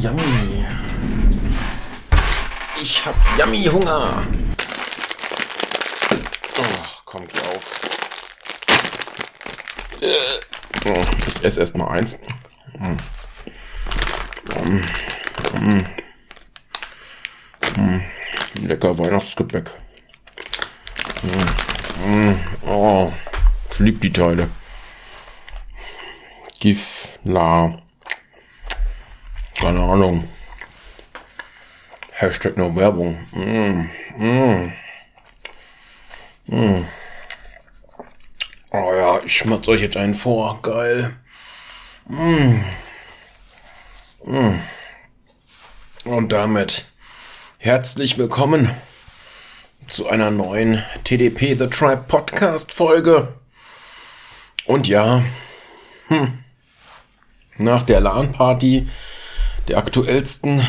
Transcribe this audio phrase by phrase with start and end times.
[0.00, 0.66] Yummy.
[2.80, 4.22] Ich hab Yummy Hunger.
[6.60, 7.80] Ach, komm, geh auf.
[10.02, 10.88] Äh.
[10.88, 12.18] Oh, ich esse erst mal eins.
[12.78, 12.96] Mm.
[15.58, 15.86] Mm.
[17.76, 18.02] Mm.
[18.66, 19.70] Lecker Weihnachtsgebäck.
[22.66, 23.12] Oh,
[23.72, 24.50] ich lieb die Teile.
[26.60, 27.85] Gif, la.
[29.66, 30.28] Keine Ahnung.
[32.12, 33.18] Hashtag nur Werbung.
[33.32, 34.72] Mm, mm,
[36.46, 36.84] mm.
[38.70, 40.62] Oh ja, ich schmatze euch jetzt einen vor.
[40.62, 41.16] Geil.
[42.06, 42.60] Mm.
[44.22, 44.60] Mm.
[46.04, 46.84] Und damit
[47.58, 48.70] herzlich willkommen
[49.88, 53.34] zu einer neuen TDP The Tribe Podcast Folge.
[54.66, 55.24] Und ja,
[56.06, 56.44] hm,
[57.58, 58.86] nach der LAN-Party,
[59.68, 60.62] der aktuellsten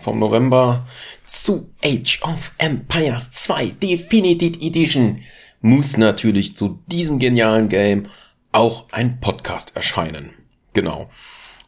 [0.00, 0.86] vom November
[1.26, 5.20] zu Age of Empires 2 Definitive Edition
[5.60, 8.06] muss natürlich zu diesem genialen Game
[8.52, 10.30] auch ein Podcast erscheinen.
[10.72, 11.10] Genau.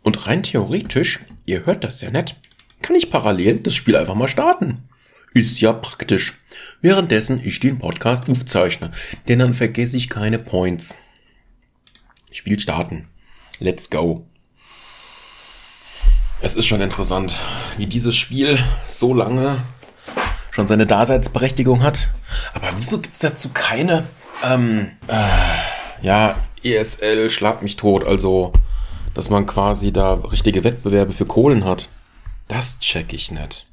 [0.02, 2.36] Und rein theoretisch, ihr hört das ja nett,
[2.82, 4.88] kann ich parallel das Spiel einfach mal starten.
[5.34, 6.40] Ist ja praktisch.
[6.80, 8.90] Währenddessen ich den Podcast aufzeichne.
[9.28, 10.94] Denn dann vergesse ich keine Points.
[12.32, 13.08] Spiel starten.
[13.58, 14.29] Let's go.
[16.42, 17.36] Es ist schon interessant,
[17.76, 19.62] wie dieses Spiel so lange
[20.50, 22.08] schon seine Daseinsberechtigung hat.
[22.54, 24.04] Aber wieso gibt's dazu keine,
[24.44, 28.52] ähm, äh, ja, ESL schlag mich tot, also,
[29.14, 31.88] dass man quasi da richtige Wettbewerbe für Kohlen hat.
[32.48, 33.66] Das check ich nicht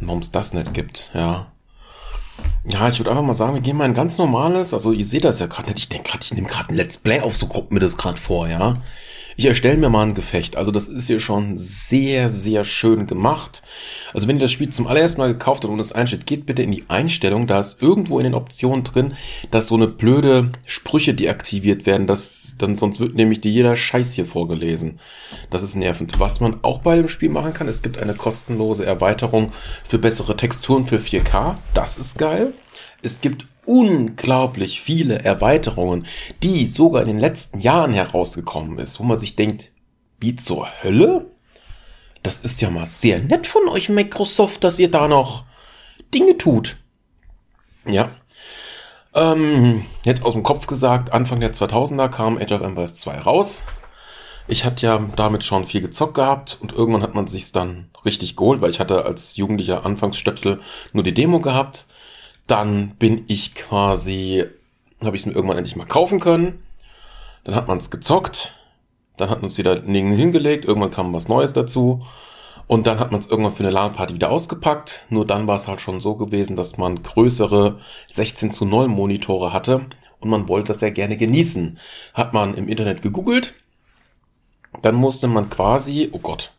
[0.00, 1.46] warum es das nicht gibt, ja.
[2.64, 5.24] Ja, ich würde einfach mal sagen, wir gehen mal ein ganz normales, also ihr seht
[5.24, 7.46] das ja gerade nicht, ich denke gerade, ich nehme gerade ein Let's Play auf, so
[7.46, 8.74] kommt mir das gerade vor, ja.
[9.36, 10.56] Ich erstelle mir mal ein Gefecht.
[10.56, 13.62] Also das ist hier schon sehr, sehr schön gemacht.
[14.12, 16.62] Also wenn ihr das Spiel zum allerersten Mal gekauft habt und es einsteht, geht bitte
[16.62, 17.46] in die Einstellung.
[17.46, 19.14] Da ist irgendwo in den Optionen drin,
[19.50, 22.06] dass so eine blöde Sprüche deaktiviert werden.
[22.06, 25.00] Das, dann sonst wird nämlich dir jeder Scheiß hier vorgelesen.
[25.50, 26.20] Das ist nervend.
[26.20, 29.52] Was man auch bei dem Spiel machen kann, es gibt eine kostenlose Erweiterung
[29.84, 31.56] für bessere Texturen für 4K.
[31.74, 32.52] Das ist geil.
[33.02, 36.06] Es gibt unglaublich viele Erweiterungen,
[36.42, 39.72] die sogar in den letzten Jahren herausgekommen ist, wo man sich denkt,
[40.20, 41.26] wie zur Hölle?
[42.22, 45.44] Das ist ja mal sehr nett von euch, Microsoft, dass ihr da noch
[46.12, 46.76] Dinge tut.
[47.86, 48.10] Ja.
[49.14, 53.64] Ähm, jetzt aus dem Kopf gesagt, Anfang der 2000er kam Age of Empires 2 raus.
[54.46, 58.36] Ich hatte ja damit schon viel gezockt gehabt und irgendwann hat man sich's dann richtig
[58.36, 60.60] geholt, weil ich hatte als jugendlicher Anfangsstöpsel
[60.92, 61.86] nur die Demo gehabt
[62.46, 64.44] dann bin ich quasi,
[65.02, 66.62] habe ich es mir irgendwann endlich mal kaufen können.
[67.44, 68.54] Dann hat man es gezockt.
[69.16, 70.64] Dann hat man es wieder hingelegt.
[70.64, 72.04] Irgendwann kam was Neues dazu.
[72.66, 75.04] Und dann hat man es irgendwann für eine LAN-Party wieder ausgepackt.
[75.10, 77.78] Nur dann war es halt schon so gewesen, dass man größere
[78.08, 79.86] 16 zu 9 Monitore hatte.
[80.20, 81.78] Und man wollte das sehr gerne genießen.
[82.14, 83.54] Hat man im Internet gegoogelt.
[84.82, 86.52] Dann musste man quasi, oh Gott,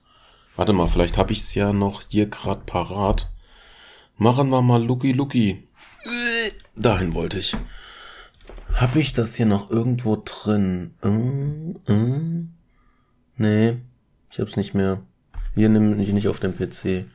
[0.55, 3.27] warte mal, vielleicht habe ich es ja noch hier gerade parat.
[4.17, 5.67] Machen wir mal Lucky Lucky.
[6.75, 7.55] Dahin wollte ich.
[8.73, 10.93] Hab ich das hier noch irgendwo drin?
[11.01, 12.45] Äh, äh?
[13.37, 13.77] Nee,
[14.29, 15.01] ich hab's nicht mehr.
[15.55, 17.05] Hier nimm ich nicht auf dem PC.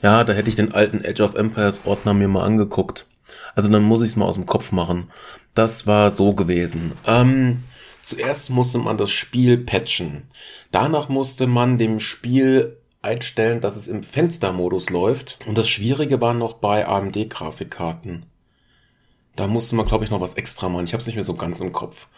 [0.00, 3.06] Ja, da hätte ich den alten Edge of Empires Ordner mir mal angeguckt.
[3.54, 5.10] Also dann muss ich es mal aus dem Kopf machen.
[5.54, 6.92] Das war so gewesen.
[7.06, 7.62] Ähm,
[8.02, 10.22] zuerst musste man das Spiel patchen.
[10.70, 15.38] Danach musste man dem Spiel einstellen, dass es im Fenstermodus läuft.
[15.46, 18.26] Und das Schwierige war noch bei AMD-Grafikkarten.
[19.36, 20.84] Da musste man, glaube ich, noch was extra machen.
[20.84, 22.08] Ich habe es nicht mehr so ganz im Kopf.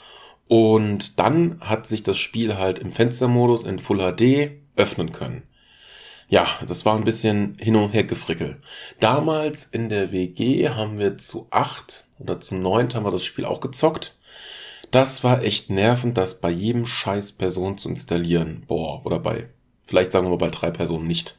[0.48, 5.42] Und dann hat sich das Spiel halt im Fenstermodus in Full HD öffnen können.
[6.28, 8.58] Ja, das war ein bisschen hin und her gefrickelt.
[9.00, 13.44] Damals in der WG haben wir zu acht oder zu neun haben wir das Spiel
[13.44, 14.16] auch gezockt.
[14.90, 18.64] Das war echt nervend, das bei jedem scheiß Person zu installieren.
[18.66, 19.48] Boah, oder bei,
[19.86, 21.38] vielleicht sagen wir mal bei drei Personen nicht.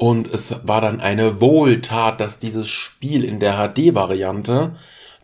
[0.00, 4.74] Und es war dann eine Wohltat, dass dieses Spiel in der HD-Variante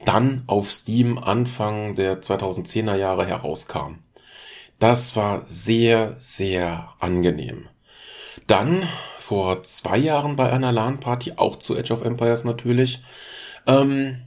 [0.04, 4.00] dann auf Steam Anfang der 2010er Jahre herauskam.
[4.78, 7.70] Das war sehr, sehr angenehm.
[8.46, 8.86] Dann
[9.16, 13.00] vor zwei Jahren bei einer LAN-Party, auch zu Edge of Empires natürlich,
[13.66, 14.24] ähm,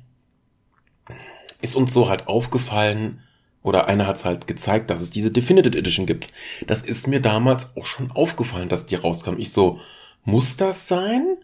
[1.62, 3.22] ist uns so halt aufgefallen,
[3.62, 6.34] oder einer hat es halt gezeigt, dass es diese Definitive Edition gibt.
[6.66, 9.38] Das ist mir damals auch schon aufgefallen, dass die rauskam.
[9.38, 9.80] Ich so,
[10.24, 11.38] muss das sein?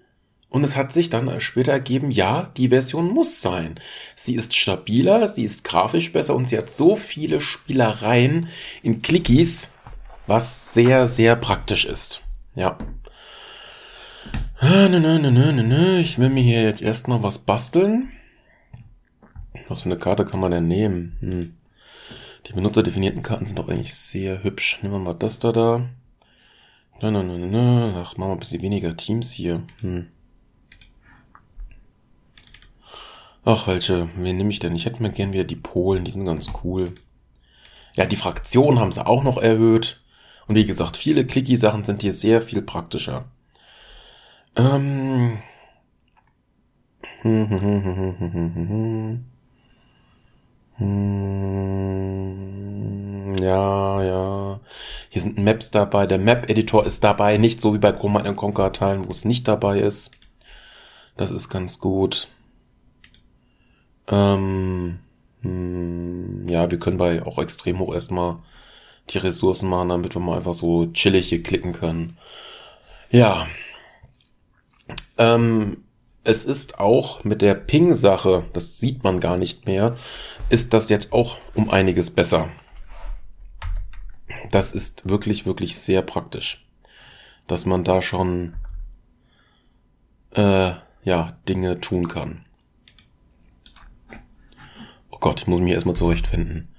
[0.50, 3.76] Und es hat sich dann später ergeben, ja, die Version muss sein.
[4.16, 8.48] Sie ist stabiler, sie ist grafisch besser und sie hat so viele Spielereien
[8.82, 9.72] in Clickies,
[10.28, 12.22] was sehr, sehr praktisch ist.
[12.56, 12.78] Ja.
[14.62, 15.98] Nö, nö, nö, nö, nö.
[16.00, 18.12] Ich will mir hier jetzt erstmal was basteln.
[19.68, 21.18] Was für eine Karte kann man denn nehmen?
[21.20, 21.58] Hm.
[22.48, 24.80] Die benutzerdefinierten Karten sind doch eigentlich sehr hübsch.
[24.82, 25.90] Nehmen wir mal das da da.
[27.02, 27.94] Nö, nö, nö, nö.
[28.02, 29.64] Ach, machen wir ein bisschen weniger Teams hier.
[29.82, 30.08] Hm.
[33.44, 34.76] Ach, welche, wen nehme ich denn?
[34.76, 36.94] Ich hätte mir gern wieder die Polen, die sind ganz cool.
[37.96, 40.02] Ja, die Fraktion haben sie auch noch erhöht.
[40.48, 43.26] Und wie gesagt, viele Clicky-Sachen sind hier sehr viel praktischer.
[44.56, 45.38] Ähm.
[50.78, 50.88] Ja,
[54.04, 54.60] ja.
[55.10, 56.06] Hier sind Maps dabei.
[56.08, 57.38] Der Map-Editor ist dabei.
[57.38, 60.12] Nicht so wie bei Chroma Conquer-Teilen, wo es nicht dabei ist.
[61.18, 62.28] Das ist ganz gut.
[64.08, 65.00] Ähm,
[65.42, 68.40] hm, ja, wir können bei auch extrem hoch erstmal
[69.12, 72.18] die Ressourcen machen, damit wir mal einfach so chillig hier klicken können.
[73.12, 73.48] Ja.
[75.18, 75.85] Ähm,
[76.26, 79.96] es ist auch mit der Ping-Sache, das sieht man gar nicht mehr,
[80.50, 82.50] ist das jetzt auch um einiges besser.
[84.52, 86.68] Das ist wirklich, wirklich sehr praktisch,
[87.48, 88.56] dass man da schon
[90.32, 90.74] äh,
[91.04, 92.46] ja Dinge tun kann.
[95.12, 96.70] Oh Gott, ich muss mich erstmal zurechtfinden.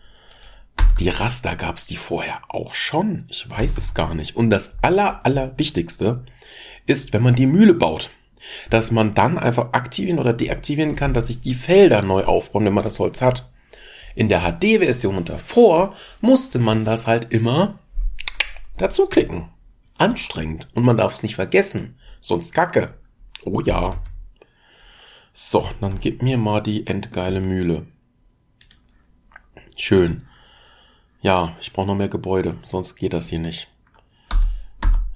[0.99, 3.27] Die Raster gab's die vorher auch schon.
[3.29, 4.35] Ich weiß es gar nicht.
[4.35, 6.25] Und das aller, aller Wichtigste
[6.87, 8.11] ist, wenn man die Mühle baut,
[8.71, 12.75] dass man dann einfach aktivieren oder deaktivieren kann, dass sich die Felder neu aufbauen, wenn
[12.75, 13.51] man das Holz hat.
[14.15, 17.79] In der HD-Version und davor musste man das halt immer
[18.79, 19.49] dazu klicken.
[19.99, 20.69] Anstrengend.
[20.75, 21.99] Und man darf es nicht vergessen.
[22.21, 22.95] Sonst kacke.
[23.45, 24.03] Oh ja.
[25.33, 27.87] So, dann gib mir mal die endgeile Mühle.
[29.77, 30.27] Schön.
[31.21, 33.69] Ja, ich brauche noch mehr Gebäude, sonst geht das hier nicht.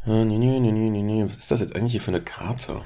[0.05, 2.83] Was ist das jetzt eigentlich hier für eine Karte?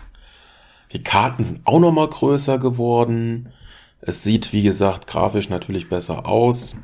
[0.92, 3.52] Die Karten sind auch noch mal größer geworden.
[4.00, 6.76] Es sieht, wie gesagt, grafisch natürlich besser aus.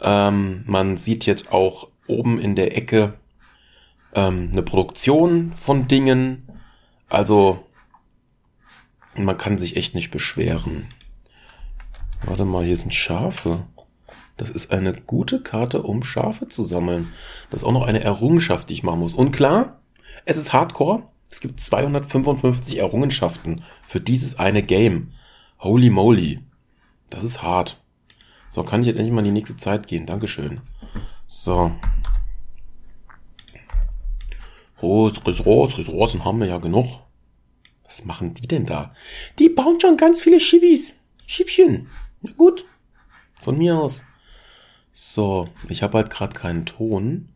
[0.00, 3.14] Ähm, man sieht jetzt auch oben in der Ecke
[4.14, 6.48] ähm, eine Produktion von Dingen.
[7.08, 7.64] Also
[9.16, 10.86] man kann sich echt nicht beschweren.
[12.24, 13.64] Warte mal, hier sind Schafe.
[14.36, 17.12] Das ist eine gute Karte, um Schafe zu sammeln.
[17.50, 19.14] Das ist auch noch eine Errungenschaft, die ich machen muss.
[19.14, 19.80] Und klar,
[20.24, 21.02] es ist Hardcore.
[21.30, 25.12] Es gibt 255 Errungenschaften für dieses eine Game.
[25.58, 26.40] Holy moly.
[27.10, 27.80] Das ist hart.
[28.50, 30.06] So, kann ich jetzt endlich mal in die nächste Zeit gehen.
[30.06, 30.60] Dankeschön.
[31.26, 31.72] So.
[34.80, 36.86] Oh, Ressourcen, Ressourcen haben wir ja genug.
[37.84, 38.94] Was machen die denn da?
[39.38, 40.94] Die bauen schon ganz viele Schiffis.
[41.26, 41.88] Schiffchen.
[42.22, 42.64] Na gut.
[43.40, 44.02] Von mir aus.
[44.92, 47.28] So, ich habe halt gerade keinen Ton.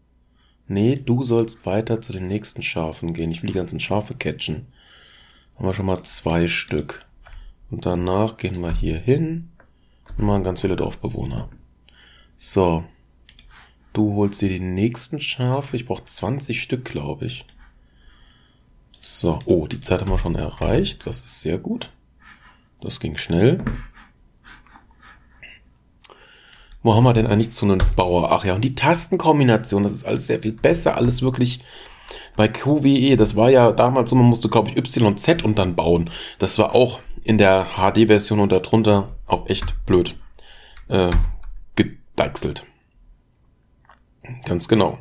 [0.68, 3.30] Nee, du sollst weiter zu den nächsten Schafen gehen.
[3.30, 4.66] Ich will die ganzen Schafe catchen.
[5.56, 7.04] Haben wir schon mal zwei Stück.
[7.70, 9.50] Und danach gehen wir hier hin
[10.16, 11.48] und machen ganz viele Dorfbewohner.
[12.36, 12.84] So.
[13.92, 15.76] Du holst dir die nächsten Schafe.
[15.76, 17.44] Ich brauche 20 Stück, glaube ich.
[19.00, 19.38] So.
[19.44, 21.06] Oh, die Zeit haben wir schon erreicht.
[21.06, 21.90] Das ist sehr gut.
[22.80, 23.62] Das ging schnell.
[26.82, 28.32] Wo haben wir denn eigentlich zu einem Bauer?
[28.32, 31.60] Ach ja, und die Tastenkombination, das ist alles sehr viel besser, alles wirklich
[32.36, 36.10] bei QWE, das war ja damals so, man musste, glaube ich, YZ und dann bauen.
[36.38, 40.16] Das war auch in der HD-Version und darunter auch echt blöd
[40.88, 41.10] äh,
[41.76, 42.64] gedeichselt.
[44.44, 44.98] Ganz genau.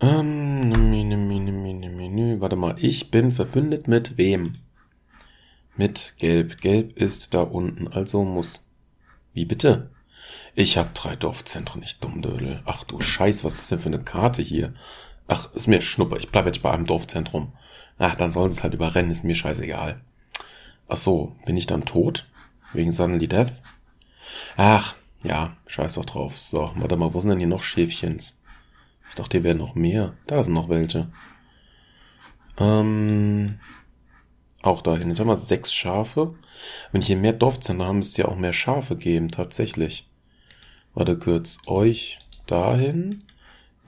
[0.00, 2.40] Ähm, Menü, Menü, Menü, Menü.
[2.40, 4.52] Warte mal, ich bin verbündet mit wem?
[5.76, 6.60] Mit Gelb.
[6.60, 8.64] Gelb ist da unten, also muss.
[9.32, 9.90] Wie bitte?
[10.54, 12.62] Ich hab drei Dorfzentren, nicht Dummdödel.
[12.64, 14.74] Ach du Scheiß, was ist denn für eine Karte hier?
[15.26, 17.52] Ach, ist mir Schnuppe, ich bleib jetzt bei einem Dorfzentrum.
[17.98, 20.00] Ach, dann sollen sie es halt überrennen, ist mir scheißegal.
[20.88, 22.26] Ach so, bin ich dann tot?
[22.72, 23.52] Wegen Suddenly Death?
[24.56, 26.38] Ach, ja, scheiß doch drauf.
[26.38, 28.38] So, warte mal, wo sind denn hier noch Schäfchens?
[29.08, 30.14] Ich dachte, hier wären noch mehr.
[30.26, 31.08] Da sind noch welche.
[32.58, 33.58] Ähm,
[34.62, 35.08] auch dahin.
[35.08, 36.34] Jetzt haben wir sechs Schafe.
[36.92, 40.08] Wenn ich hier mehr Dorfzentren habe, müsste es ja auch mehr Schafe geben, tatsächlich.
[40.98, 41.58] Warte kurz.
[41.68, 43.22] Euch dahin.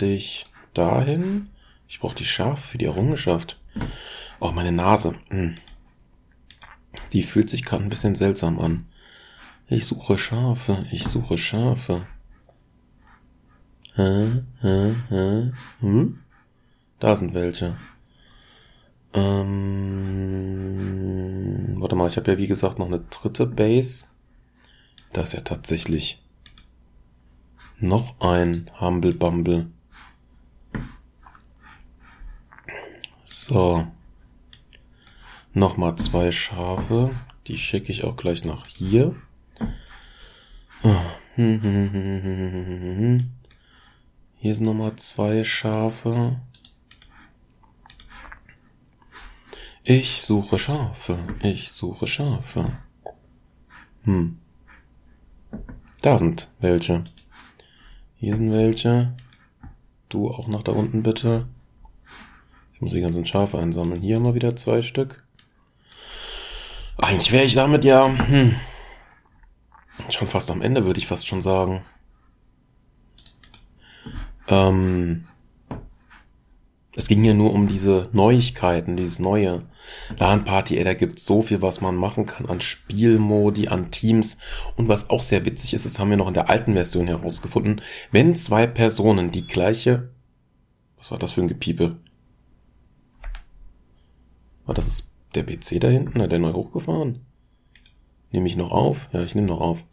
[0.01, 1.51] Dich dahin.
[1.89, 3.61] Ich brauche die Schafe für die Errungenschaft.
[4.39, 5.17] Oh, meine Nase.
[5.31, 5.57] Hm.
[7.13, 8.87] Die fühlt sich gerade ein bisschen seltsam an.
[9.67, 10.87] Ich suche Schafe.
[10.93, 12.07] Ich suche Schafe.
[13.97, 14.45] Hä?
[14.61, 14.95] Hä?
[15.09, 15.51] Hä?
[15.81, 16.21] Hm?
[17.01, 17.77] Da sind welche.
[19.15, 19.51] Ähm,
[21.81, 24.05] warte mal, ich habe ja wie gesagt noch eine dritte Base.
[25.13, 26.23] Da ist ja tatsächlich
[27.81, 29.71] noch ein Humble Bumble.
[33.25, 33.87] So.
[35.53, 37.15] Nochmal zwei Schafe.
[37.47, 39.17] Die schicke ich auch gleich nach hier.
[44.39, 46.41] Hier sind nochmal zwei Schafe.
[49.83, 51.19] Ich suche Schafe.
[51.43, 52.79] Ich suche Schafe.
[54.05, 54.39] Hm.
[56.03, 57.05] Da sind welche.
[58.21, 59.15] Hier sind welche.
[60.11, 61.47] Du auch noch da unten bitte.
[62.75, 64.03] Ich muss die ganzen Schafe einsammeln.
[64.03, 65.25] Hier haben wir wieder zwei Stück.
[66.99, 68.57] Eigentlich wäre ich damit ja hm,
[70.11, 71.83] schon fast am Ende, würde ich fast schon sagen.
[74.49, 75.27] Ähm,
[77.01, 79.63] es ging ja nur um diese Neuigkeiten, dieses neue
[80.19, 80.77] LAN-Party.
[80.77, 84.37] Ey, da gibt's so viel, was man machen kann an Spielmodi, an Teams.
[84.77, 87.81] Und was auch sehr witzig ist, das haben wir noch in der alten Version herausgefunden.
[88.13, 90.11] Wenn zwei Personen die gleiche,
[90.99, 91.97] was war das für ein Gepiepe?
[94.67, 96.21] War das der PC da hinten?
[96.21, 97.21] Hat der neu hochgefahren?
[98.31, 99.09] Nehme ich noch auf?
[99.15, 99.85] Ja, ich nehme noch auf.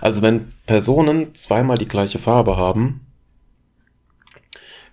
[0.00, 3.06] Also wenn Personen zweimal die gleiche Farbe haben,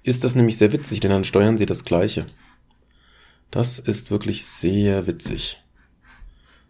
[0.04, 2.26] ist das nämlich sehr witzig, denn dann steuern sie das gleiche.
[3.52, 5.64] Das ist wirklich sehr witzig.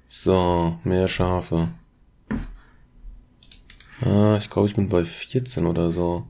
[0.09, 1.69] So, mehr Schafe.
[4.01, 6.27] Ah, ich glaube, ich bin bei 14 oder so.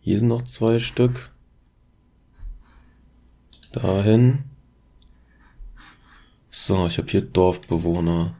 [0.00, 1.30] Hier sind noch zwei Stück.
[3.72, 4.44] Dahin.
[6.50, 8.36] So, ich habe hier Dorfbewohner.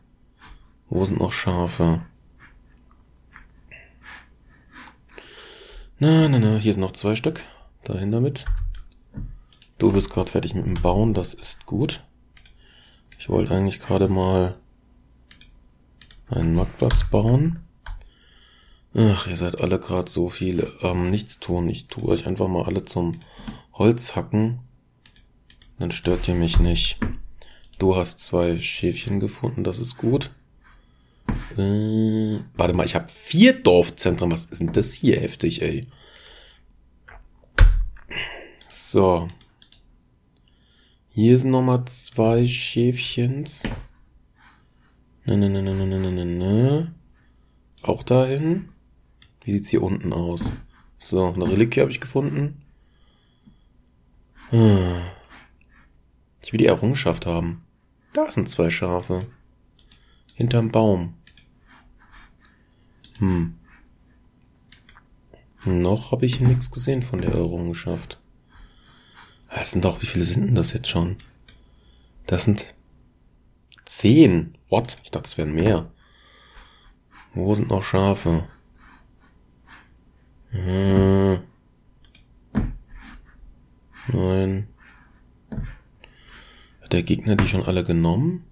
[0.89, 2.03] Wo sind noch Schafe?
[5.99, 7.41] Na, na, na, hier sind noch zwei Stück.
[7.85, 8.45] Dahin damit.
[9.79, 12.03] Du bist gerade fertig mit dem Bauen, das ist gut.
[13.19, 14.57] Ich wollte eigentlich gerade mal
[16.29, 17.61] einen Marktplatz bauen.
[18.95, 21.69] Ach, ihr seid alle gerade so viele ähm, nichts tun.
[21.69, 23.13] Ich tue euch einfach mal alle zum
[23.73, 24.61] Holz hacken.
[25.79, 26.99] Dann stört ihr mich nicht.
[27.79, 30.31] Du hast zwei Schäfchen gefunden, das ist gut.
[31.57, 34.31] Äh, warte mal, ich habe vier Dorfzentren.
[34.31, 35.87] Was ist denn das hier heftig, ey?
[38.95, 39.27] So.
[41.09, 43.65] Hier sind nochmal zwei Schäfchens.
[45.25, 46.95] Ne, ne, ne, ne, ne, ne, ne, ne.
[47.83, 48.69] Auch dahin.
[49.43, 50.53] Wie sieht's hier unten aus?
[51.01, 52.63] So, eine Reliquie habe ich gefunden.
[54.51, 55.03] Hm.
[56.45, 57.65] Ich will die Errungenschaft haben.
[58.13, 59.27] Da sind zwei Schafe.
[60.37, 61.15] Hinterm Baum.
[63.19, 63.57] Hm.
[65.65, 68.21] Noch habe ich nichts gesehen von der Errungenschaft.
[69.55, 71.17] Das sind doch, wie viele sind denn das jetzt schon?
[72.27, 72.75] Das sind
[73.85, 74.59] zehn.
[74.69, 74.99] What?
[75.05, 75.91] Ich dachte, es wären mehr.
[77.35, 78.49] Wo sind noch Schafe?
[80.51, 81.39] Hm.
[84.09, 84.67] Nein.
[86.83, 88.45] Hat der Gegner die schon alle genommen?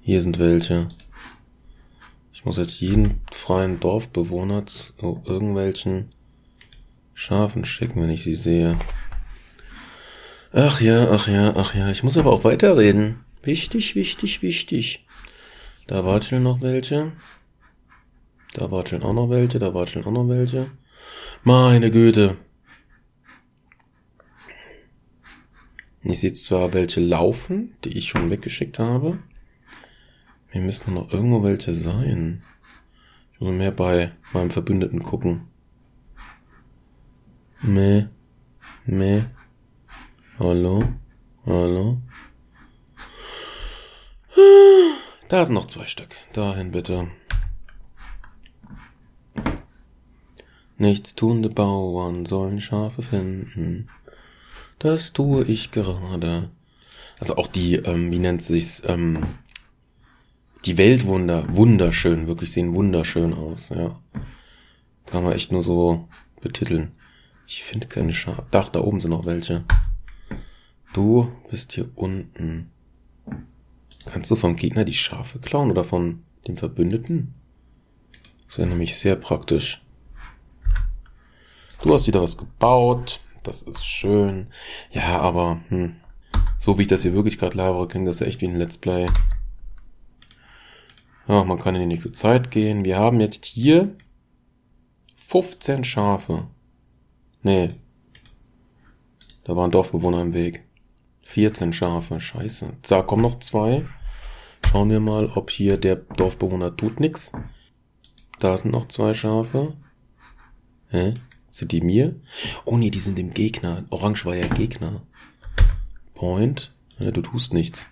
[0.00, 0.88] Hier sind welche.
[2.32, 6.13] Ich muss jetzt jeden freien Dorfbewohner zu irgendwelchen
[7.14, 8.76] Schafen schicken, wenn ich sie sehe.
[10.52, 11.90] Ach ja, ach ja, ach ja.
[11.90, 13.24] Ich muss aber auch weiterreden.
[13.42, 15.06] Wichtig, wichtig, wichtig.
[15.86, 17.12] Da watscheln noch welche.
[18.52, 20.70] Da watscheln auch noch welche, da watscheln auch noch welche.
[21.42, 22.36] Meine Güte.
[26.02, 29.18] Ich sehe zwar welche laufen, die ich schon weggeschickt habe.
[30.52, 32.42] Mir müssen noch irgendwo welche sein.
[33.32, 35.48] Ich muss mehr bei meinem Verbündeten gucken.
[37.66, 38.08] Meh.
[38.84, 39.22] Meh.
[40.38, 40.84] Hallo?
[41.46, 41.96] Hallo?
[45.30, 46.10] Da sind noch zwei Stück.
[46.34, 47.08] Dahin bitte.
[50.76, 53.88] Nichtstuende Bauern sollen Schafe finden.
[54.78, 56.50] Das tue ich gerade.
[57.18, 59.24] Also auch die, ähm, wie nennt sich's, ähm,
[60.66, 63.98] die Weltwunder, wunderschön, wirklich sehen wunderschön aus, ja.
[65.06, 66.10] Kann man echt nur so
[66.42, 66.92] betiteln.
[67.46, 68.44] Ich finde keine Schafe.
[68.50, 69.64] Dach, da oben sind noch welche.
[70.92, 72.70] Du bist hier unten.
[74.06, 77.34] Kannst du vom Gegner die Schafe klauen oder von dem Verbündeten?
[78.46, 79.82] Das wäre nämlich sehr praktisch.
[81.82, 83.20] Du hast wieder was gebaut.
[83.42, 84.46] Das ist schön.
[84.90, 85.96] Ja, aber hm,
[86.58, 88.78] so wie ich das hier wirklich gerade labere, klingt das ja echt wie ein Let's
[88.78, 89.06] Play.
[91.28, 92.84] Ja, man kann in die nächste Zeit gehen.
[92.84, 93.94] Wir haben jetzt hier
[95.16, 96.46] 15 Schafe.
[97.44, 97.68] Nee.
[99.44, 100.64] Da waren Dorfbewohner im Weg.
[101.22, 102.72] 14 Schafe, scheiße.
[102.88, 103.84] Da kommen noch zwei.
[104.66, 107.32] Schauen wir mal, ob hier der Dorfbewohner tut nix.
[108.40, 109.74] Da sind noch zwei Schafe.
[110.88, 111.14] Hä?
[111.50, 112.16] Sind die mir?
[112.64, 113.84] Oh nee, die sind dem Gegner.
[113.90, 115.02] Orange war ja Gegner.
[116.14, 116.74] Point.
[116.98, 117.88] Ja, du tust nichts.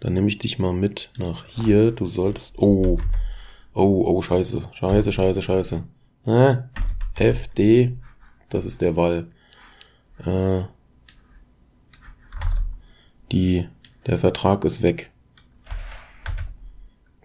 [0.00, 1.92] Dann nehme ich dich mal mit nach hier.
[1.92, 2.58] Du solltest.
[2.58, 2.98] Oh.
[3.74, 4.70] Oh, oh, scheiße.
[4.72, 5.84] Scheiße, scheiße, scheiße.
[6.24, 6.56] Äh,
[7.16, 7.96] F, D.
[8.50, 9.30] Das ist der Wall.
[10.24, 10.62] Äh,
[13.32, 13.68] die.
[14.06, 15.10] Der Vertrag ist weg.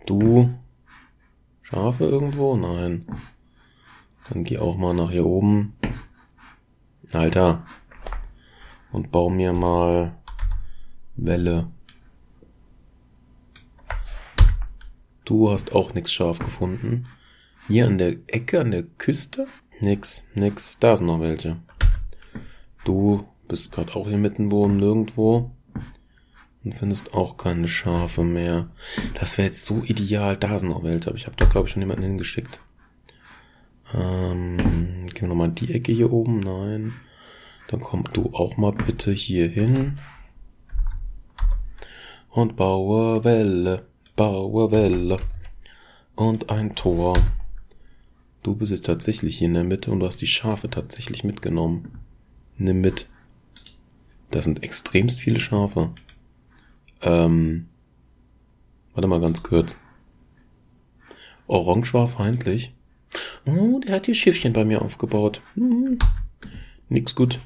[0.06, 0.54] Du.
[1.64, 2.56] Schafe irgendwo?
[2.56, 3.08] Nein.
[4.30, 5.76] Dann geh auch mal nach hier oben.
[7.12, 7.66] Alter.
[8.92, 10.16] Und bau mir mal
[11.16, 11.72] Welle.
[15.24, 17.08] Du hast auch nix scharf gefunden.
[17.68, 19.48] Hier an der Ecke, an der Küste?
[19.80, 20.80] Nix, nix.
[20.80, 21.58] Da sind noch welche.
[22.86, 25.52] Du bist gerade auch hier mitten wo nirgendwo.
[26.64, 28.70] Und findest auch keine Schafe mehr.
[29.20, 30.38] Das wäre jetzt so ideal.
[30.38, 32.60] Da sind noch welche, aber ich habe da glaube ich schon jemanden hingeschickt.
[33.94, 36.40] Ähm, gehen wir nochmal die Ecke hier oben.
[36.40, 36.94] Nein.
[37.68, 40.00] Dann komm du auch mal bitte hier hin.
[42.30, 45.18] Und baue Welle, baue Welle.
[46.16, 47.16] Und ein Tor.
[48.46, 51.98] Du bist jetzt tatsächlich hier in der Mitte und du hast die Schafe tatsächlich mitgenommen.
[52.60, 53.10] Nimm mit.
[54.30, 55.90] Das sind extremst viele Schafe.
[57.02, 57.66] Ähm,
[58.94, 59.80] warte mal ganz kurz.
[61.48, 62.76] Orange war feindlich.
[63.48, 65.42] Oh, der hat hier Schiffchen bei mir aufgebaut.
[65.56, 65.98] Hm,
[66.88, 67.40] nix gut.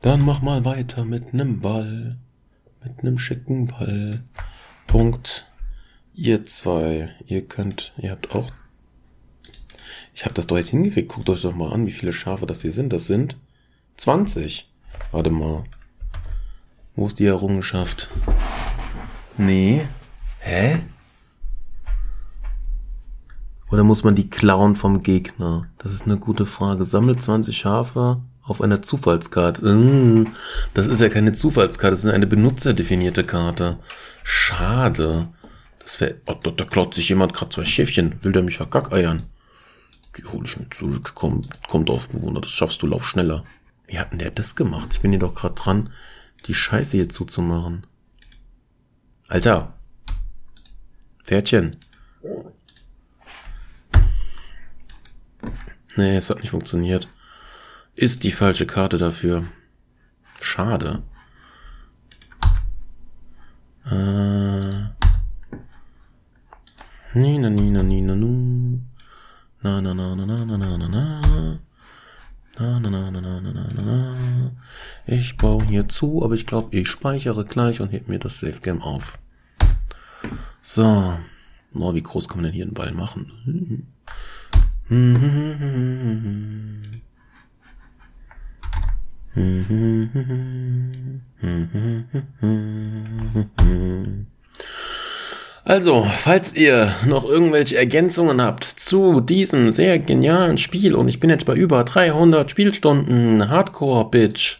[0.00, 2.16] Dann mach mal weiter mit nem Ball.
[2.82, 4.24] Mit nem schicken Ball.
[4.86, 5.52] Punkt.
[6.14, 8.50] Ihr zwei, ihr könnt, ihr habt auch.
[10.14, 11.08] Ich hab das doch jetzt hingekriegt.
[11.08, 12.92] Guckt euch doch mal an, wie viele Schafe das hier sind.
[12.92, 13.36] Das sind
[13.96, 14.68] 20.
[15.12, 15.64] Warte mal.
[16.94, 18.08] Wo ist die Errungenschaft?
[19.36, 19.86] Nee.
[20.40, 20.80] Hä?
[23.70, 25.68] Oder muss man die klauen vom Gegner?
[25.78, 26.84] Das ist eine gute Frage.
[26.84, 29.62] Sammelt 20 Schafe auf einer Zufallskarte.
[29.66, 30.28] Mm,
[30.72, 33.78] das ist ja keine Zufallskarte, das ist eine benutzerdefinierte Karte.
[34.22, 35.28] Schade.
[35.80, 36.16] Das wäre.
[36.26, 38.16] Oh, da, da klaut sich jemand gerade zwei Schäfchen.
[38.22, 39.22] Will der mich verkackeiern?
[40.16, 41.12] Die hole ich mir zurück.
[41.14, 43.44] Komm, kommt auf Wunder, das schaffst du, lauf schneller.
[43.86, 44.94] Wie hat denn der das gemacht?
[44.94, 45.90] Ich bin hier doch gerade dran,
[46.46, 47.86] die Scheiße hier zuzumachen.
[49.28, 49.74] Alter.
[51.24, 51.76] Pferdchen.
[55.96, 57.08] Nee, es hat nicht funktioniert.
[57.94, 59.46] Ist die falsche Karte dafür.
[60.40, 61.02] Schade.
[63.86, 64.86] Äh.
[67.14, 68.85] Nina, nina, nina, nu.
[69.62, 71.58] Na, na, na, na, na, na, na, na, na.
[72.58, 74.50] Na, na, na, na, na, na, na, na.
[75.06, 78.60] Ich baue hier zu, aber ich glaube, ich speichere gleich und heb mir das Safe
[78.60, 79.18] Game auf.
[80.60, 81.14] So.
[81.74, 83.32] Oh, wie groß kann man denn hier einen Ball machen?
[95.66, 101.28] Also, falls ihr noch irgendwelche Ergänzungen habt zu diesem sehr genialen Spiel und ich bin
[101.28, 104.58] jetzt bei über 300 Spielstunden Hardcore Bitch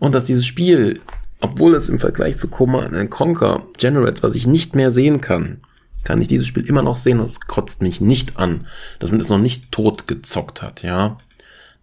[0.00, 1.00] und dass dieses Spiel,
[1.40, 5.60] obwohl es im Vergleich zu Command Conquer Generates, was ich nicht mehr sehen kann,
[6.02, 8.66] kann ich dieses Spiel immer noch sehen und es kotzt mich nicht an,
[8.98, 11.18] dass man es noch nicht tot gezockt hat, ja.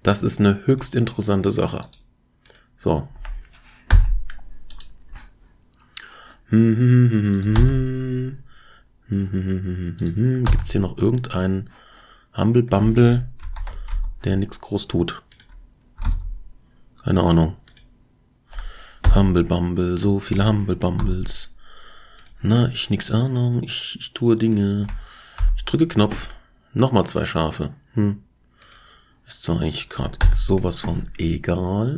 [0.04, 1.86] Das ist eine höchst interessante Sache.
[2.76, 3.08] So.
[9.10, 11.70] Gibt's hier noch irgendeinen
[12.38, 13.28] Humble Bumble,
[14.24, 15.24] der nichts groß tut?
[17.04, 17.56] Keine Ahnung.
[19.16, 21.50] Humble Bumble, so viele Humble Bumbles.
[22.42, 24.88] Na, ich nix Ahnung, ich, ich tue Dinge.
[25.56, 26.30] Ich drücke Knopf.
[26.74, 27.74] Nochmal zwei Schafe.
[27.94, 28.22] Hm.
[29.28, 31.96] Ist doch eigentlich gerade sowas von egal.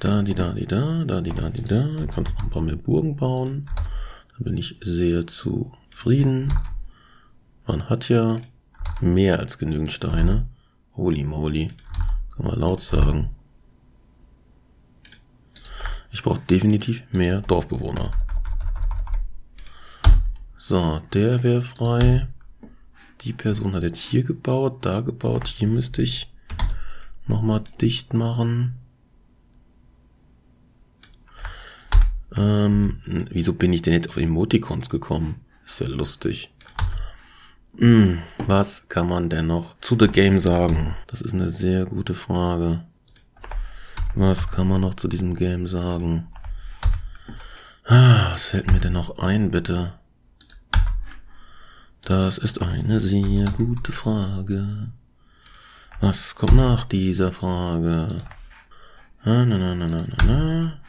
[0.00, 1.86] Da, die, da, die, da, da, die, da, die, da.
[2.12, 3.68] Kannst noch ein paar mehr Burgen bauen.
[4.34, 6.52] Dann bin ich sehr zufrieden.
[7.66, 8.36] Man hat ja
[9.00, 10.46] mehr als genügend Steine.
[10.96, 11.68] Holy moly.
[12.34, 13.30] Kann man laut sagen.
[16.10, 18.10] Ich brauche definitiv mehr Dorfbewohner.
[20.58, 22.28] So, der wäre frei.
[23.22, 25.48] Die Person hat jetzt hier gebaut, da gebaut.
[25.48, 26.32] Hier müsste ich
[27.26, 28.74] nochmal dicht machen.
[32.36, 35.40] Ähm, wieso bin ich denn jetzt auf Emoticons gekommen?
[35.64, 36.52] Ist ja lustig.
[37.78, 40.94] Hm, was kann man denn noch zu The Game sagen?
[41.06, 42.84] Das ist eine sehr gute Frage.
[44.14, 46.28] Was kann man noch zu diesem Game sagen?
[47.84, 49.94] Ah, was fällt mir denn noch ein, bitte?
[52.02, 54.92] Das ist eine sehr gute Frage.
[56.00, 58.08] Was kommt nach dieser Frage?
[59.24, 60.83] Na, na, na, na, na, na.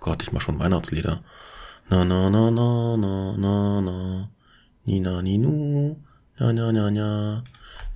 [0.00, 1.20] Gott, ich mach schon Weihnachtslieder.
[1.88, 4.28] Na na na na na na na.
[4.84, 5.96] Ni na ni nu.
[6.36, 7.44] Na na na na.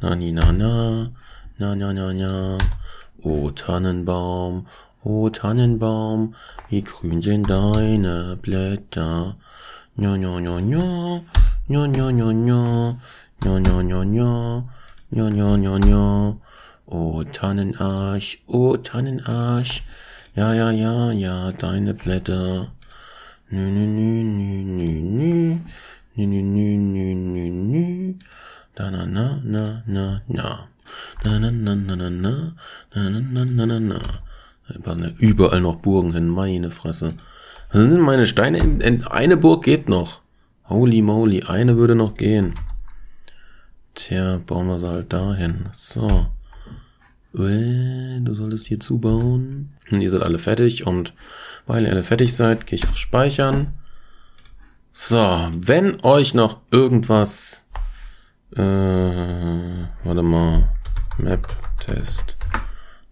[0.01, 1.11] Na ni na na.
[1.59, 2.59] Na na na na.
[3.25, 4.67] O Tannenbaum,
[5.05, 6.35] o Tannenbaum,
[6.69, 9.35] wie grün sind deine Blätter.
[9.97, 11.23] Nja, nja, nja, nja.
[11.69, 12.97] Nja, nja, nja, nja.
[13.41, 14.63] Nja, nja, nja, nja.
[15.13, 16.37] Nja, nja, nja, nja.
[16.87, 19.83] O Tannenarsch, o Tannenarsch.
[20.35, 22.69] Ja, ja, ja, ja, deine Blätter.
[23.51, 25.59] Nü, nü, nü, nü, nü, nü.
[26.17, 28.15] Nü, nü, nü, nü, nü, nü.
[28.75, 30.69] Da, na, na, na, na, na.
[31.25, 32.33] Na, na, na, na, na, na.
[32.95, 34.01] Na, na, na, na, na, na.
[34.85, 37.13] Da ja überall noch Burgen hin, meine Fresse.
[37.71, 38.59] Was sind denn meine Steine?
[38.59, 40.23] In, in, eine Burg geht noch.
[40.71, 42.55] Holy moly, eine würde noch gehen.
[43.95, 45.69] Tja, bauen wir sie halt dahin.
[45.73, 46.27] So.
[47.33, 49.73] Du solltest hier zubauen.
[49.91, 51.15] Und ihr seid alle fertig und
[51.67, 53.75] weil ihr alle fertig seid, gehe ich auf Speichern.
[54.93, 57.65] So, wenn euch noch irgendwas,
[58.55, 60.69] äh, warte mal,
[61.17, 62.37] Map-Test.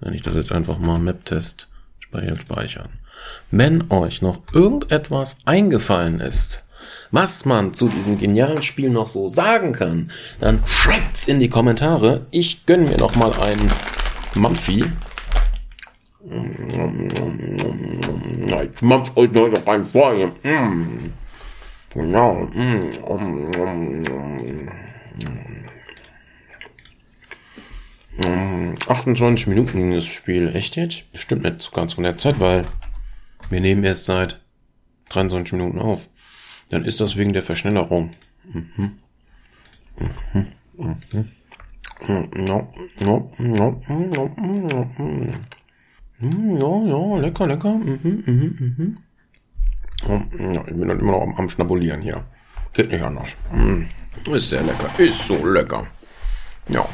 [0.00, 1.68] Nenne ich das jetzt einfach mal Map-Test.
[1.98, 2.88] Speichern, speichern.
[3.50, 6.64] Wenn euch noch irgendetwas eingefallen ist,
[7.10, 12.26] was man zu diesem genialen Spiel noch so sagen kann, dann schreibt's in die Kommentare.
[12.30, 13.70] Ich gönn mir noch mal einen
[14.34, 14.84] Mampfi.
[18.74, 20.32] Ich mampf euch noch ein vorher.
[21.92, 22.48] Genau.
[28.86, 30.54] 28 Minuten ging das Spiel.
[30.54, 31.10] Echt jetzt?
[31.12, 32.66] Bestimmt nicht so ganz von der Zeit, weil
[33.48, 34.40] wir nehmen erst seit
[35.08, 36.09] 23 Minuten auf.
[36.70, 38.10] Dann ist das wegen der Verschnellerung.
[38.52, 38.98] Mhm.
[40.32, 40.46] Mhm.
[40.76, 41.28] Mhm.
[42.06, 45.34] No, no, no, no, no, no.
[46.22, 47.74] Ja, ja, lecker, lecker.
[47.74, 48.96] Mhm, mhm, mhm.
[50.08, 52.24] Ja, ich bin dann immer noch am, am Schnabulieren hier.
[52.72, 53.30] Geht nicht anders.
[53.52, 53.88] Mhm.
[54.32, 54.88] Ist sehr lecker.
[54.98, 55.86] Ist so lecker.
[56.68, 56.88] Ja.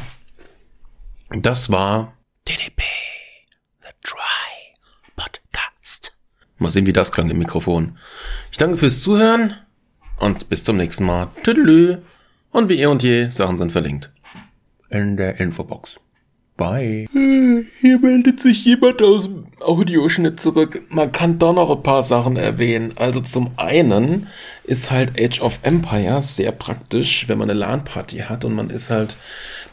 [1.31, 2.17] Das war
[2.49, 2.83] DDP,
[3.83, 4.75] The Try
[5.17, 6.17] Podcast.
[6.59, 7.99] Mal sehen, wie das klang im Mikrofon.
[8.51, 9.57] Ich danke fürs Zuhören
[10.19, 11.29] und bis zum nächsten Mal.
[11.43, 11.99] Tüdelü.
[12.51, 14.13] Und wie eh und je, Sachen sind verlinkt.
[14.91, 16.01] In der Infobox.
[16.57, 17.07] Bye.
[17.13, 20.83] Hier meldet sich jemand aus dem Audioschnitt zurück.
[20.89, 22.95] Man kann doch noch ein paar Sachen erwähnen.
[22.97, 24.29] Also zum einen
[24.65, 28.89] ist halt Age of Empires sehr praktisch, wenn man eine LAN-Party hat und man ist
[28.89, 29.17] halt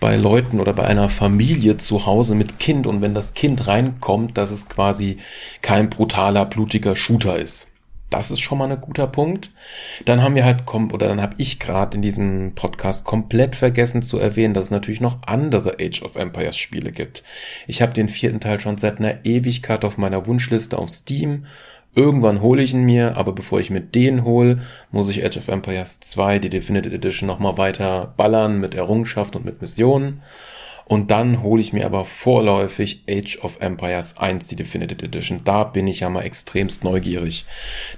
[0.02, 4.38] bei Leuten oder bei einer Familie zu Hause mit Kind und wenn das Kind reinkommt,
[4.38, 5.20] dass es quasi
[5.62, 7.73] kein brutaler, blutiger Shooter ist.
[8.14, 9.50] Das ist schon mal ein guter Punkt.
[10.06, 14.20] Dann haben wir halt, oder dann habe ich gerade in diesem Podcast komplett vergessen zu
[14.20, 17.24] erwähnen, dass es natürlich noch andere Age of Empires Spiele gibt.
[17.66, 21.48] Ich habe den vierten Teil schon seit einer Ewigkeit auf meiner Wunschliste auf Steam.
[21.96, 24.60] Irgendwann hole ich ihn mir, aber bevor ich mir den hole,
[24.92, 29.44] muss ich Age of Empires 2, die Definitive Edition, nochmal weiter ballern mit Errungenschaft und
[29.44, 30.22] mit Missionen.
[30.86, 35.42] Und dann hole ich mir aber vorläufig Age of Empires 1, die Definitive Edition.
[35.44, 37.46] Da bin ich ja mal extremst neugierig.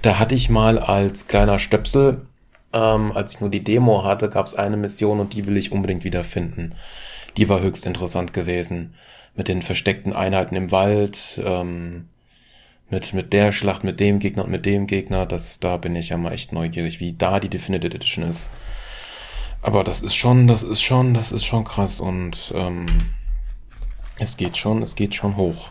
[0.02, 2.26] Da hatte ich mal als kleiner Stöpsel,
[2.72, 5.72] ähm, als ich nur die Demo hatte, gab es eine Mission und die will ich
[5.72, 6.74] unbedingt wiederfinden.
[7.36, 8.94] Die war höchst interessant gewesen.
[9.34, 12.08] Mit den versteckten Einheiten im Wald, ähm,
[12.88, 15.26] mit, mit der Schlacht, mit dem Gegner und mit dem Gegner.
[15.26, 18.50] Das, da bin ich ja mal echt neugierig, wie da die Definitive Edition ist.
[19.66, 22.86] Aber das ist schon, das ist schon, das ist schon krass und ähm,
[24.16, 25.70] es geht schon, es geht schon hoch.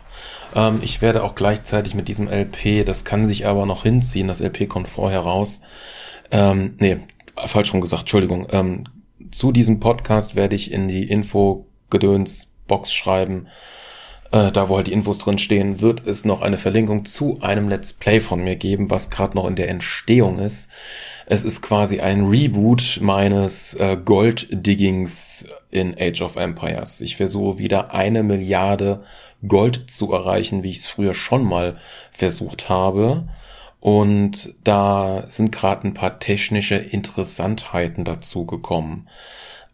[0.54, 4.40] Ähm, ich werde auch gleichzeitig mit diesem LP, das kann sich aber noch hinziehen, das
[4.40, 5.62] LP kommt vorher raus.
[6.30, 6.98] Ähm, nee,
[7.46, 8.46] falsch rum gesagt, Entschuldigung.
[8.50, 8.84] Ähm,
[9.30, 13.48] zu diesem Podcast werde ich in die Info-Gedöns-Box schreiben,
[14.36, 17.68] äh, da wo halt die Infos drin stehen, wird es noch eine Verlinkung zu einem
[17.68, 20.70] Let's Play von mir geben, was gerade noch in der Entstehung ist.
[21.24, 27.00] Es ist quasi ein Reboot meines äh, Gold-Diggings in Age of Empires.
[27.00, 29.02] Ich versuche wieder eine Milliarde
[29.46, 31.78] Gold zu erreichen, wie ich es früher schon mal
[32.12, 33.28] versucht habe.
[33.80, 39.06] Und da sind gerade ein paar technische Interessantheiten dazu gekommen.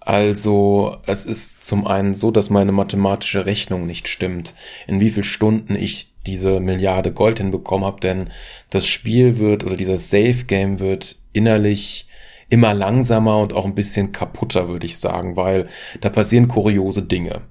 [0.05, 4.55] Also es ist zum einen so, dass meine mathematische Rechnung nicht stimmt,
[4.89, 8.31] in wie viel Stunden ich diese Milliarde Gold hinbekommen habe, denn
[8.71, 12.09] das Spiel wird oder dieser Safe Game wird innerlich
[12.49, 15.69] immer langsamer und auch ein bisschen kaputter, würde ich sagen, weil
[16.01, 17.43] da passieren kuriose Dinge.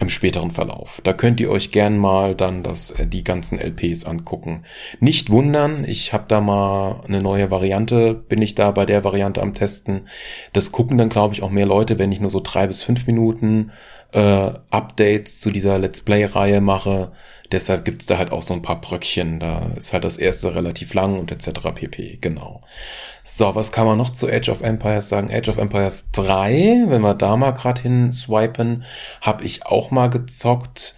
[0.00, 1.00] Im späteren Verlauf.
[1.04, 4.64] Da könnt ihr euch gern mal dann das, äh, die ganzen LPs angucken.
[5.00, 9.42] Nicht wundern, ich habe da mal eine neue Variante, bin ich da bei der Variante
[9.42, 10.08] am Testen.
[10.52, 13.06] Das gucken dann, glaube ich, auch mehr Leute, wenn ich nur so drei bis fünf
[13.06, 13.70] Minuten
[14.12, 17.12] äh, Updates zu dieser Let's Play-Reihe mache.
[17.52, 19.40] Deshalb gibt's da halt auch so ein paar Bröckchen.
[19.40, 21.60] Da ist halt das erste relativ lang und etc.
[21.74, 22.18] pp.
[22.20, 22.62] Genau.
[23.22, 25.32] So, was kann man noch zu Age of Empires sagen?
[25.32, 28.84] Age of Empires 3, wenn wir da mal gerade hin swipen,
[29.20, 30.94] habe ich auch mal gezockt.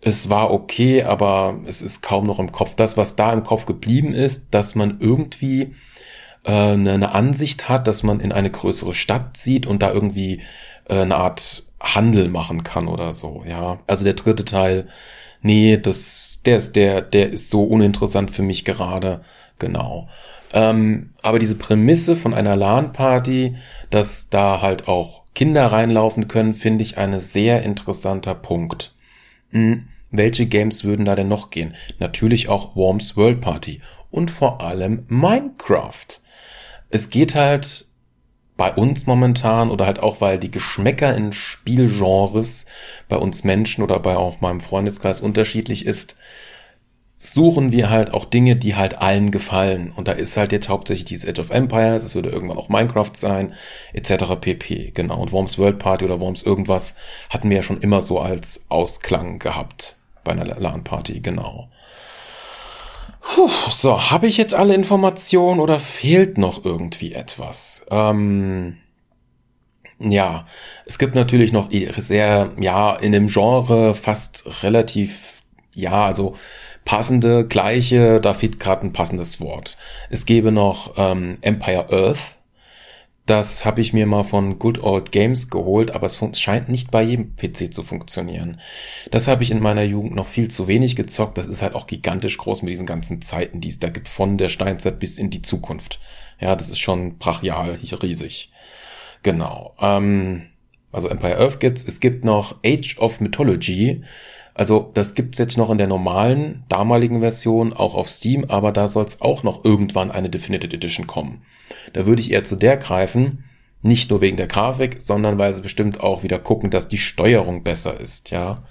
[0.00, 2.74] Es war okay, aber es ist kaum noch im Kopf.
[2.74, 5.74] Das, was da im Kopf geblieben ist, dass man irgendwie
[6.44, 10.42] äh, eine Ansicht hat, dass man in eine größere Stadt sieht und da irgendwie
[10.88, 13.78] äh, eine Art Handel machen kann oder so, ja.
[13.86, 14.88] Also der dritte Teil,
[15.42, 19.22] nee, das, der ist, der, der ist so uninteressant für mich gerade,
[19.58, 20.08] genau.
[20.52, 23.56] Ähm, aber diese Prämisse von einer LAN-Party,
[23.90, 28.94] dass da halt auch Kinder reinlaufen können, finde ich ein sehr interessanter Punkt.
[29.50, 31.74] Hm, welche Games würden da denn noch gehen?
[31.98, 36.06] Natürlich auch Worms World Party und vor allem Minecraft.
[36.88, 37.83] Es geht halt
[38.56, 42.66] bei uns momentan oder halt auch, weil die Geschmäcker in Spielgenres
[43.08, 46.16] bei uns Menschen oder bei auch meinem Freundeskreis unterschiedlich ist,
[47.16, 49.92] suchen wir halt auch Dinge, die halt allen gefallen.
[49.94, 53.12] Und da ist halt jetzt hauptsächlich dieses Age of Empires, es würde irgendwann auch Minecraft
[53.14, 53.54] sein,
[53.92, 54.36] etc.
[54.40, 54.92] pp.
[54.94, 55.20] Genau.
[55.20, 56.96] Und Worms World Party oder Worms irgendwas
[57.30, 61.68] hatten wir ja schon immer so als Ausklang gehabt bei einer LAN-Party, genau.
[63.24, 67.86] Puh, so, habe ich jetzt alle Informationen oder fehlt noch irgendwie etwas?
[67.90, 68.76] Ähm,
[69.98, 70.46] ja,
[70.86, 76.36] es gibt natürlich noch sehr, ja, in dem Genre fast relativ, ja, also
[76.84, 79.78] passende, gleiche, da fehlt gerade ein passendes Wort.
[80.10, 82.36] Es gäbe noch ähm, Empire Earth.
[83.26, 87.02] Das habe ich mir mal von Good Old Games geholt, aber es scheint nicht bei
[87.02, 88.60] jedem PC zu funktionieren.
[89.10, 91.38] Das habe ich in meiner Jugend noch viel zu wenig gezockt.
[91.38, 94.36] Das ist halt auch gigantisch groß mit diesen ganzen Zeiten, die es da gibt, von
[94.36, 96.00] der Steinzeit bis in die Zukunft.
[96.38, 98.52] Ja, das ist schon brachial, riesig.
[99.22, 99.74] Genau.
[99.80, 100.42] Ähm,
[100.92, 101.82] also Empire Earth gibt's.
[101.82, 104.02] Es gibt noch Age of Mythology.
[104.54, 108.86] Also das gibt's jetzt noch in der normalen, damaligen Version, auch auf Steam, aber da
[108.86, 111.42] soll's auch noch irgendwann eine Definitive Edition kommen.
[111.92, 113.44] Da würde ich eher zu der greifen,
[113.82, 117.64] nicht nur wegen der Grafik, sondern weil sie bestimmt auch wieder gucken, dass die Steuerung
[117.64, 118.62] besser ist, ja.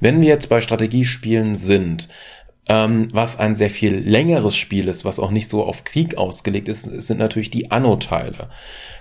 [0.00, 2.08] Wenn wir jetzt bei Strategiespielen sind,
[2.68, 6.68] ähm, was ein sehr viel längeres Spiel ist, was auch nicht so auf Krieg ausgelegt
[6.68, 8.48] ist, sind natürlich die Anno-Teile.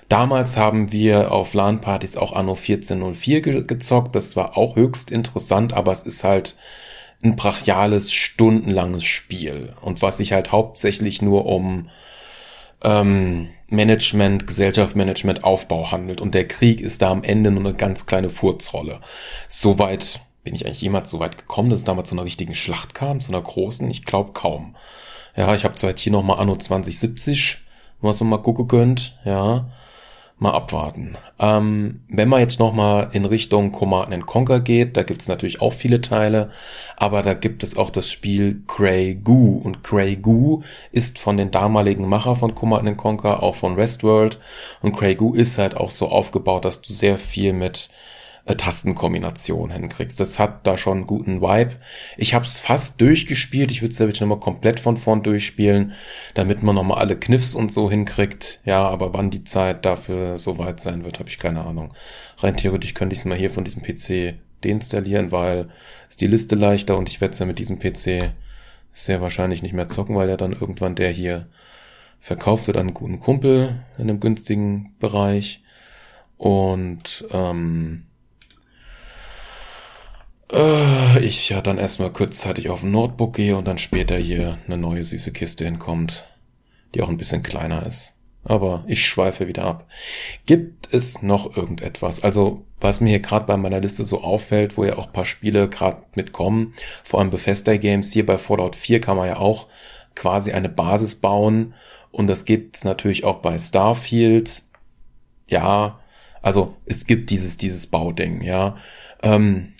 [0.07, 4.15] Damals haben wir auf LAN-Partys auch Anno 1404 ge gezockt.
[4.15, 6.55] Das war auch höchst interessant, aber es ist halt
[7.23, 9.73] ein brachiales, stundenlanges Spiel.
[9.81, 11.89] Und was sich halt hauptsächlich nur um
[12.83, 16.21] ähm, Management, Gesellschaftsmanagement, Aufbau handelt.
[16.21, 18.99] Und der Krieg ist da am Ende nur eine ganz kleine Furzrolle.
[19.47, 22.93] Soweit bin ich eigentlich jemals so weit gekommen, dass es damals zu einer richtigen Schlacht
[22.93, 23.91] kam, zu einer großen?
[23.91, 24.75] Ich glaube kaum.
[25.35, 27.57] Ja, ich habe zwar hier nochmal Anno 2070,
[27.99, 29.65] was man mal gucken könnt, ja
[30.37, 31.17] mal abwarten.
[31.39, 35.71] Ähm, wenn man jetzt nochmal in Richtung Command Conquer geht, da gibt es natürlich auch
[35.71, 36.51] viele Teile,
[36.97, 41.51] aber da gibt es auch das Spiel Grey Goo und Grey Goo ist von den
[41.51, 44.39] damaligen Macher von Command Conquer, auch von Westworld
[44.81, 47.89] und Grey Goo ist halt auch so aufgebaut, dass du sehr viel mit
[48.45, 50.19] äh, Tastenkombination hinkriegst.
[50.19, 51.75] Das hat da schon einen guten Vibe.
[52.17, 53.71] Ich habe es fast durchgespielt.
[53.71, 55.93] Ich würde es natürlich nochmal komplett von vorn durchspielen,
[56.35, 58.61] damit man nochmal alle Kniffs und so hinkriegt.
[58.63, 61.93] Ja, aber wann die Zeit dafür so weit sein wird, habe ich keine Ahnung.
[62.37, 65.69] Rein theoretisch könnte ich es mal hier von diesem PC deinstallieren, weil
[66.09, 68.31] ist die Liste leichter und ich werde es ja mit diesem PC
[68.93, 71.47] sehr wahrscheinlich nicht mehr zocken, weil ja dann irgendwann der hier
[72.19, 75.63] verkauft wird an einen guten Kumpel in einem günstigen Bereich.
[76.37, 78.07] Und ähm,
[80.55, 84.77] äh, ich ja dann erstmal kurzzeitig auf ein Notebook gehe und dann später hier eine
[84.77, 86.25] neue süße Kiste hinkommt,
[86.93, 88.13] die auch ein bisschen kleiner ist.
[88.43, 89.87] Aber ich schweife wieder ab.
[90.45, 92.23] Gibt es noch irgendetwas?
[92.23, 95.67] Also, was mir hier gerade bei meiner Liste so auffällt, wo ja auch paar Spiele
[95.67, 99.67] gerade mitkommen, vor allem Bethesda Games, hier bei Fallout 4 kann man ja auch
[100.13, 101.73] quasi eine Basis bauen
[102.11, 104.61] und das gibt's natürlich auch bei Starfield.
[105.49, 105.99] Ja,
[106.41, 108.77] also es gibt dieses, dieses Bauding, ja.
[109.23, 109.73] Ähm,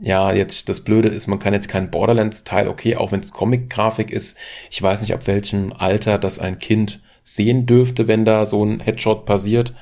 [0.00, 4.10] ja, jetzt das Blöde ist, man kann jetzt keinen Borderlands-Teil, okay, auch wenn es Comic-Grafik
[4.10, 4.38] ist,
[4.70, 8.80] ich weiß nicht, ab welchem Alter das ein Kind sehen dürfte, wenn da so ein
[8.80, 9.74] Headshot passiert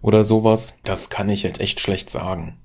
[0.00, 0.78] oder sowas.
[0.84, 2.56] Das kann ich jetzt echt schlecht sagen.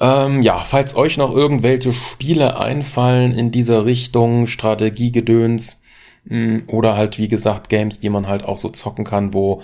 [0.00, 5.82] Ähm, ja, falls euch noch irgendwelche Spiele einfallen in dieser Richtung, Strategiegedöns,
[6.24, 9.62] mh, hm, oder halt, wie gesagt, Games, die man halt auch so zocken kann, wo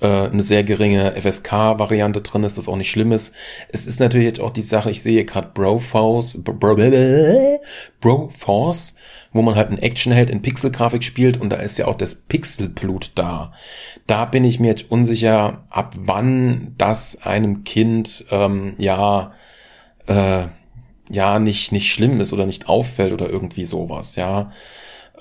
[0.00, 3.34] äh, eine sehr geringe FSK-Variante drin ist, das auch nicht schlimm ist.
[3.68, 6.76] Es ist natürlich jetzt auch die Sache, ich sehe gerade Broforce, Bro,
[8.00, 8.94] Broforce,
[9.32, 13.12] wo man halt einen Actionheld in Pixelgrafik spielt und da ist ja auch das Pixelblut
[13.14, 13.52] da.
[14.06, 19.32] Da bin ich mir jetzt unsicher, ab wann das einem Kind ähm, ja
[20.06, 20.44] äh,
[21.10, 24.50] ja nicht nicht schlimm ist oder nicht auffällt oder irgendwie sowas, ja.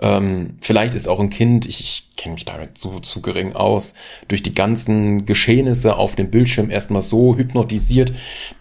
[0.01, 3.93] Ähm, vielleicht ist auch ein Kind, ich, ich kenne mich damit zu, zu gering aus,
[4.27, 8.11] durch die ganzen Geschehnisse auf dem Bildschirm erstmal so hypnotisiert,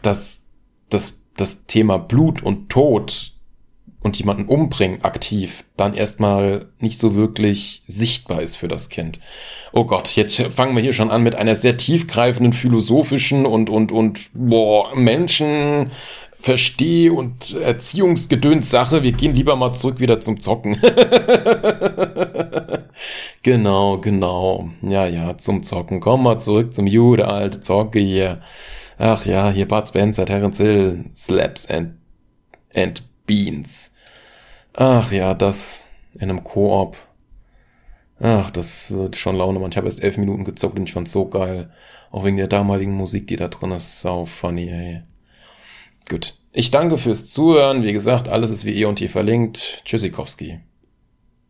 [0.03, 0.49] dass
[0.89, 3.33] das, das Thema Blut und Tod
[4.03, 9.21] und jemanden umbringen aktiv dann erstmal nicht so wirklich sichtbar ist für das Kind.
[9.73, 13.93] Oh Gott, jetzt fangen wir hier schon an mit einer sehr tiefgreifenden philosophischen und und
[13.93, 15.91] und boah, Menschen
[16.43, 19.05] Versteh- und Erziehungsgedöns-Sache.
[19.05, 20.77] Wir gehen lieber mal zurück wieder zum Zocken.
[23.43, 24.69] genau, genau.
[24.83, 26.01] Ja, ja, zum Zocken.
[26.01, 28.41] Komm mal zurück zum Jude, alte Zocke hier.
[28.99, 31.95] Ach ja, hier Bud Spencer, Terence Hill, Slaps and,
[32.75, 33.95] and Beans.
[34.75, 36.97] Ach ja, das in einem Koop.
[38.19, 39.71] Ach, das wird schon Laune machen.
[39.71, 41.71] Ich habe erst elf Minuten gezockt und ich fand's so geil.
[42.11, 44.01] Auch wegen der damaligen Musik, die da drin ist.
[44.01, 45.03] Sau funny, ey.
[46.09, 46.35] Gut.
[46.53, 47.83] Ich danke fürs Zuhören.
[47.83, 49.83] Wie gesagt, alles ist wie eh und hier verlinkt.
[49.85, 50.61] Tschüssikowski.